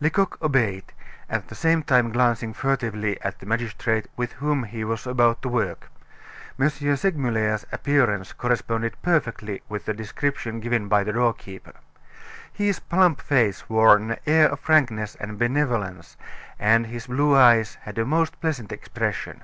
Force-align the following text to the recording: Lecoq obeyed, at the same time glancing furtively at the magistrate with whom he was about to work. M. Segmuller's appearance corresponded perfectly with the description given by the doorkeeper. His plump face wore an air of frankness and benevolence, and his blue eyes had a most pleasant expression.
Lecoq 0.00 0.40
obeyed, 0.40 0.92
at 1.28 1.48
the 1.48 1.54
same 1.56 1.82
time 1.82 2.12
glancing 2.12 2.52
furtively 2.52 3.20
at 3.22 3.40
the 3.40 3.44
magistrate 3.46 4.06
with 4.16 4.30
whom 4.34 4.62
he 4.62 4.84
was 4.84 5.04
about 5.04 5.42
to 5.42 5.48
work. 5.48 5.88
M. 6.60 6.68
Segmuller's 6.68 7.66
appearance 7.72 8.32
corresponded 8.32 8.94
perfectly 9.02 9.62
with 9.68 9.84
the 9.86 9.92
description 9.92 10.60
given 10.60 10.86
by 10.86 11.02
the 11.02 11.12
doorkeeper. 11.12 11.72
His 12.52 12.78
plump 12.78 13.20
face 13.20 13.68
wore 13.68 13.96
an 13.96 14.16
air 14.26 14.48
of 14.48 14.60
frankness 14.60 15.16
and 15.18 15.40
benevolence, 15.40 16.16
and 16.56 16.86
his 16.86 17.08
blue 17.08 17.34
eyes 17.34 17.74
had 17.82 17.98
a 17.98 18.04
most 18.04 18.40
pleasant 18.40 18.70
expression. 18.70 19.42